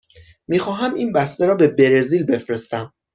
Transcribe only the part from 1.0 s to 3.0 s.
بسته را به برزیل بفرستم.